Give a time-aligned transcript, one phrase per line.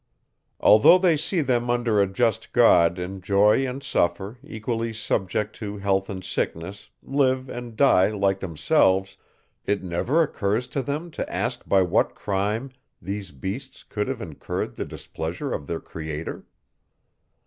[0.59, 6.09] Although they see them, under a just God, enjoy and suffer, equally subject to health
[6.09, 9.15] and sickness, live and die, like themselves,
[9.63, 14.75] it never occurs to them to ask by what crime, these beasts could have incurred
[14.75, 16.47] the displeasure of their Creator?